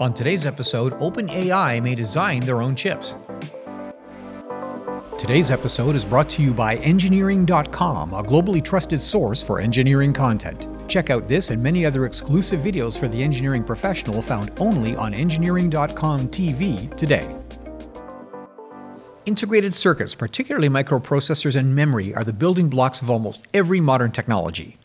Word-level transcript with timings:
On 0.00 0.14
today's 0.14 0.46
episode, 0.46 0.92
OpenAI 0.94 1.82
may 1.82 1.94
design 1.94 2.40
their 2.40 2.62
own 2.62 2.76
chips. 2.76 3.16
Today's 5.18 5.50
episode 5.50 5.96
is 5.96 6.04
brought 6.04 6.28
to 6.30 6.42
you 6.42 6.54
by 6.54 6.76
Engineering.com, 6.76 8.14
a 8.14 8.22
globally 8.22 8.64
trusted 8.64 9.00
source 9.00 9.42
for 9.42 9.58
engineering 9.58 10.12
content. 10.12 10.68
Check 10.88 11.10
out 11.10 11.26
this 11.26 11.50
and 11.50 11.60
many 11.60 11.84
other 11.84 12.06
exclusive 12.06 12.60
videos 12.60 12.96
for 12.96 13.08
the 13.08 13.20
engineering 13.20 13.64
professional 13.64 14.22
found 14.22 14.52
only 14.60 14.94
on 14.94 15.12
Engineering.com 15.12 16.28
TV 16.28 16.96
today. 16.96 17.36
Integrated 19.26 19.74
circuits, 19.74 20.14
particularly 20.14 20.68
microprocessors 20.68 21.56
and 21.56 21.74
memory, 21.74 22.14
are 22.14 22.24
the 22.24 22.32
building 22.32 22.68
blocks 22.68 23.02
of 23.02 23.10
almost 23.10 23.42
every 23.52 23.80
modern 23.80 24.12
technology. 24.12 24.77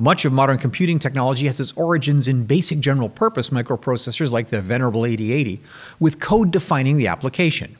Much 0.00 0.24
of 0.24 0.32
modern 0.32 0.58
computing 0.58 1.00
technology 1.00 1.46
has 1.46 1.58
its 1.58 1.72
origins 1.72 2.28
in 2.28 2.44
basic 2.44 2.78
general 2.78 3.08
purpose 3.08 3.50
microprocessors 3.50 4.30
like 4.30 4.46
the 4.46 4.60
venerable 4.60 5.04
8080, 5.04 5.60
with 5.98 6.20
code 6.20 6.52
defining 6.52 6.98
the 6.98 7.08
application. 7.08 7.76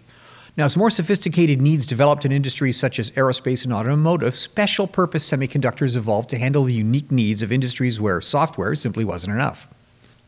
Now, 0.57 0.65
as 0.65 0.77
more 0.77 0.91
sophisticated 0.91 1.61
needs 1.61 1.87
developed 1.87 2.25
in 2.25 2.33
industries 2.33 2.77
such 2.77 2.99
as 2.99 3.13
aerospace 3.13 3.63
and 3.63 3.73
automotive, 3.73 4.35
special 4.35 4.89
purpose 4.89 5.31
semiconductors 5.31 5.95
evolved 5.97 6.29
to 6.31 6.39
handle 6.39 6.65
the 6.65 6.75
unique 6.75 7.13
needs 7.13 7.41
of 7.41 7.53
industries 7.53 8.01
where 8.01 8.21
software 8.21 8.75
simply 8.75 9.05
wasn't 9.05 9.33
enough. 9.33 9.69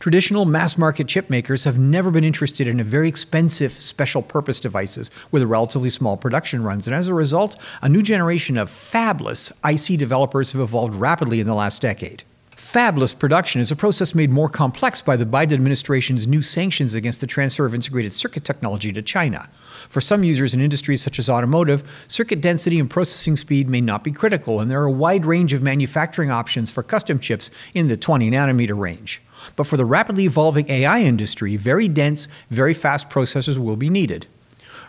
Traditional 0.01 0.47
mass 0.47 0.79
market 0.79 1.09
chip 1.09 1.29
makers 1.29 1.65
have 1.65 1.79
never 1.79 2.11
been 2.11 2.25
interested 2.25 2.67
in 2.67 2.83
very 2.83 3.07
expensive 3.07 3.71
special 3.73 4.23
purpose 4.23 4.59
devices 4.59 5.11
with 5.31 5.43
relatively 5.43 5.91
small 5.91 6.17
production 6.17 6.63
runs, 6.63 6.87
and 6.87 6.97
as 6.97 7.07
a 7.07 7.13
result, 7.13 7.55
a 7.83 7.89
new 7.91 8.01
generation 8.01 8.57
of 8.57 8.71
fabless 8.71 9.53
IC 9.63 9.99
developers 9.99 10.53
have 10.53 10.63
evolved 10.63 10.95
rapidly 10.95 11.39
in 11.39 11.47
the 11.47 11.53
last 11.53 11.83
decade. 11.83 12.25
Fabless 12.57 13.19
production 13.19 13.61
is 13.61 13.71
a 13.71 13.77
process 13.77 14.15
made 14.15 14.31
more 14.31 14.49
complex 14.49 15.03
by 15.03 15.17
the 15.17 15.27
Biden 15.27 15.53
administration's 15.53 16.27
new 16.27 16.41
sanctions 16.41 16.95
against 16.95 17.21
the 17.21 17.27
transfer 17.27 17.67
of 17.67 17.75
integrated 17.75 18.15
circuit 18.15 18.43
technology 18.43 18.93
to 18.93 19.03
China. 19.03 19.51
For 19.91 20.01
some 20.01 20.25
users 20.25 20.55
in 20.55 20.63
industries 20.63 21.03
such 21.03 21.19
as 21.19 21.29
automotive, 21.29 21.83
circuit 22.09 22.41
density 22.41 22.79
and 22.79 22.89
processing 22.89 23.37
speed 23.37 23.69
may 23.69 23.83
not 23.83 24.03
be 24.03 24.13
critical, 24.13 24.61
and 24.61 24.71
there 24.71 24.81
are 24.81 24.87
a 24.87 24.91
wide 24.91 25.27
range 25.27 25.53
of 25.53 25.63
manufacturing 25.63 26.31
options 26.31 26.71
for 26.71 26.83
custom 26.83 27.19
chips 27.19 27.51
in 27.75 27.89
the 27.89 27.99
20 27.99 28.31
nanometer 28.31 28.79
range. 28.79 29.21
But 29.57 29.67
for 29.67 29.77
the 29.77 29.85
rapidly 29.85 30.25
evolving 30.25 30.71
AI 30.71 31.01
industry, 31.01 31.57
very 31.57 31.89
dense, 31.89 32.29
very 32.51 32.75
fast 32.75 33.11
processors 33.11 33.59
will 33.59 33.77
be 33.77 33.91
needed. 33.91 34.27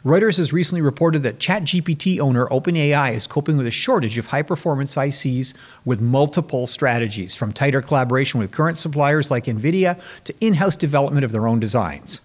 Reuters 0.04 0.38
has 0.38 0.52
recently 0.52 0.82
reported 0.82 1.22
that 1.22 1.38
ChatGPT 1.38 2.20
owner 2.20 2.48
OpenAI 2.48 3.14
is 3.14 3.28
coping 3.28 3.56
with 3.56 3.68
a 3.68 3.72
shortage 3.72 4.18
of 4.18 4.26
high 4.26 4.42
performance 4.42 4.96
ICs 4.96 5.54
with 5.86 6.02
multiple 6.02 6.66
strategies, 6.66 7.36
from 7.36 7.54
tighter 7.54 7.84
collaboration 7.84 8.40
with 8.40 8.52
current 8.52 8.78
suppliers 8.78 9.30
like 9.30 9.46
NVIDIA 9.46 10.02
to 10.24 10.34
in 10.42 10.56
house 10.56 10.76
development 10.76 11.24
of 11.24 11.32
their 11.32 11.46
own 11.46 11.60
designs. 11.60 12.20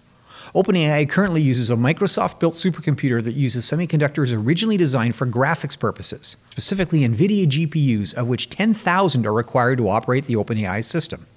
OpenAI 0.55 1.07
currently 1.07 1.43
uses 1.43 1.69
a 1.69 1.75
Microsoft 1.75 2.39
built 2.39 2.55
supercomputer 2.55 3.23
that 3.23 3.33
uses 3.33 3.63
semiconductors 3.63 4.35
originally 4.35 4.77
designed 4.77 5.15
for 5.15 5.27
graphics 5.27 5.77
purposes, 5.77 6.37
specifically 6.49 7.01
NVIDIA 7.01 7.45
GPUs, 7.45 8.15
of 8.15 8.27
which 8.27 8.49
10,000 8.49 9.27
are 9.27 9.33
required 9.33 9.77
to 9.77 9.87
operate 9.87 10.25
the 10.25 10.33
OpenAI 10.33 10.83
system. 10.83 11.27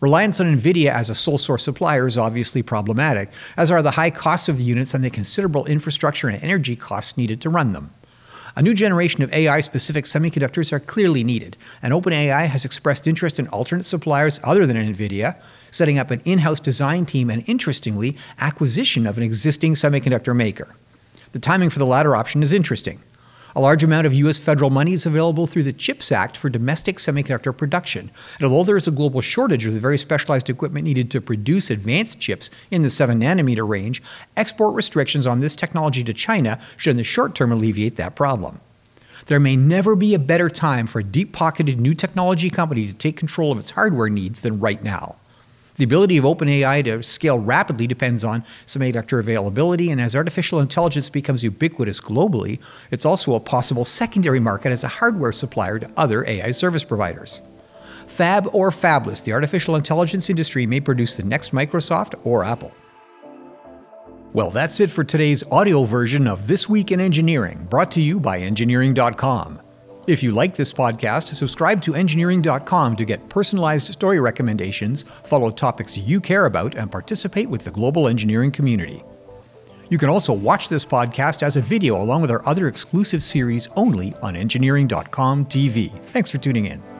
Reliance 0.00 0.38
on 0.38 0.56
NVIDIA 0.56 0.90
as 0.92 1.10
a 1.10 1.14
sole 1.14 1.38
source 1.38 1.64
supplier 1.64 2.06
is 2.06 2.16
obviously 2.16 2.62
problematic, 2.62 3.30
as 3.56 3.68
are 3.68 3.82
the 3.82 3.90
high 3.92 4.10
costs 4.10 4.48
of 4.48 4.58
the 4.58 4.64
units 4.64 4.94
and 4.94 5.02
the 5.02 5.10
considerable 5.10 5.64
infrastructure 5.64 6.28
and 6.28 6.40
energy 6.40 6.76
costs 6.76 7.16
needed 7.16 7.40
to 7.40 7.50
run 7.50 7.72
them. 7.72 7.92
A 8.54 8.62
new 8.62 8.74
generation 8.74 9.22
of 9.22 9.32
AI 9.32 9.60
specific 9.60 10.04
semiconductors 10.04 10.72
are 10.72 10.78
clearly 10.78 11.24
needed, 11.24 11.56
and 11.82 11.92
OpenAI 11.92 12.46
has 12.46 12.64
expressed 12.64 13.08
interest 13.08 13.40
in 13.40 13.48
alternate 13.48 13.86
suppliers 13.86 14.38
other 14.44 14.66
than 14.66 14.76
NVIDIA, 14.76 15.34
setting 15.72 15.98
up 15.98 16.12
an 16.12 16.22
in 16.24 16.38
house 16.38 16.60
design 16.60 17.04
team, 17.04 17.28
and 17.28 17.42
interestingly, 17.48 18.16
acquisition 18.38 19.04
of 19.04 19.16
an 19.16 19.24
existing 19.24 19.74
semiconductor 19.74 20.34
maker. 20.34 20.76
The 21.32 21.40
timing 21.40 21.70
for 21.70 21.80
the 21.80 21.86
latter 21.86 22.14
option 22.14 22.44
is 22.44 22.52
interesting. 22.52 23.02
A 23.58 23.60
large 23.60 23.82
amount 23.82 24.06
of 24.06 24.14
U.S. 24.14 24.38
federal 24.38 24.70
money 24.70 24.92
is 24.92 25.04
available 25.04 25.48
through 25.48 25.64
the 25.64 25.72
CHIPS 25.72 26.12
Act 26.12 26.36
for 26.36 26.48
domestic 26.48 26.98
semiconductor 26.98 27.54
production. 27.54 28.12
And 28.38 28.46
although 28.46 28.62
there 28.62 28.76
is 28.76 28.86
a 28.86 28.92
global 28.92 29.20
shortage 29.20 29.66
of 29.66 29.74
the 29.74 29.80
very 29.80 29.98
specialized 29.98 30.48
equipment 30.48 30.84
needed 30.84 31.10
to 31.10 31.20
produce 31.20 31.68
advanced 31.68 32.20
chips 32.20 32.52
in 32.70 32.82
the 32.82 32.88
7 32.88 33.18
nanometer 33.18 33.68
range, 33.68 34.00
export 34.36 34.76
restrictions 34.76 35.26
on 35.26 35.40
this 35.40 35.56
technology 35.56 36.04
to 36.04 36.14
China 36.14 36.60
should 36.76 36.92
in 36.92 36.98
the 36.98 37.02
short 37.02 37.34
term 37.34 37.50
alleviate 37.50 37.96
that 37.96 38.14
problem. 38.14 38.60
There 39.26 39.40
may 39.40 39.56
never 39.56 39.96
be 39.96 40.14
a 40.14 40.20
better 40.20 40.48
time 40.48 40.86
for 40.86 41.00
a 41.00 41.04
deep 41.04 41.32
pocketed 41.32 41.80
new 41.80 41.94
technology 41.94 42.50
company 42.50 42.86
to 42.86 42.94
take 42.94 43.16
control 43.16 43.50
of 43.50 43.58
its 43.58 43.72
hardware 43.72 44.08
needs 44.08 44.42
than 44.42 44.60
right 44.60 44.84
now. 44.84 45.16
The 45.78 45.84
ability 45.84 46.16
of 46.16 46.24
OpenAI 46.24 46.84
to 46.84 47.02
scale 47.04 47.38
rapidly 47.38 47.86
depends 47.86 48.24
on 48.24 48.44
semiconductor 48.66 49.20
availability, 49.20 49.92
and 49.92 50.00
as 50.00 50.16
artificial 50.16 50.58
intelligence 50.58 51.08
becomes 51.08 51.44
ubiquitous 51.44 52.00
globally, 52.00 52.58
it's 52.90 53.06
also 53.06 53.34
a 53.34 53.40
possible 53.40 53.84
secondary 53.84 54.40
market 54.40 54.72
as 54.72 54.82
a 54.82 54.88
hardware 54.88 55.30
supplier 55.30 55.78
to 55.78 55.90
other 55.96 56.26
AI 56.26 56.50
service 56.50 56.82
providers. 56.82 57.42
Fab 58.08 58.48
or 58.52 58.70
fabless, 58.70 59.22
the 59.22 59.32
artificial 59.32 59.76
intelligence 59.76 60.28
industry 60.28 60.66
may 60.66 60.80
produce 60.80 61.16
the 61.16 61.22
next 61.22 61.52
Microsoft 61.52 62.14
or 62.24 62.42
Apple. 62.42 62.72
Well, 64.32 64.50
that's 64.50 64.80
it 64.80 64.90
for 64.90 65.04
today's 65.04 65.44
audio 65.44 65.84
version 65.84 66.26
of 66.26 66.48
This 66.48 66.68
Week 66.68 66.90
in 66.90 66.98
Engineering, 66.98 67.68
brought 67.70 67.92
to 67.92 68.02
you 68.02 68.18
by 68.18 68.40
Engineering.com. 68.40 69.60
If 70.08 70.22
you 70.22 70.32
like 70.32 70.56
this 70.56 70.72
podcast, 70.72 71.34
subscribe 71.34 71.82
to 71.82 71.94
Engineering.com 71.94 72.96
to 72.96 73.04
get 73.04 73.28
personalized 73.28 73.88
story 73.88 74.18
recommendations, 74.18 75.02
follow 75.02 75.50
topics 75.50 75.98
you 75.98 76.18
care 76.18 76.46
about, 76.46 76.74
and 76.76 76.90
participate 76.90 77.50
with 77.50 77.62
the 77.62 77.70
global 77.70 78.08
engineering 78.08 78.50
community. 78.50 79.04
You 79.90 79.98
can 79.98 80.08
also 80.08 80.32
watch 80.32 80.70
this 80.70 80.82
podcast 80.82 81.42
as 81.42 81.58
a 81.58 81.60
video 81.60 82.00
along 82.00 82.22
with 82.22 82.30
our 82.30 82.46
other 82.48 82.68
exclusive 82.68 83.22
series 83.22 83.68
only 83.76 84.14
on 84.22 84.34
Engineering.com 84.34 85.44
TV. 85.44 85.90
Thanks 86.04 86.30
for 86.30 86.38
tuning 86.38 86.64
in. 86.64 86.97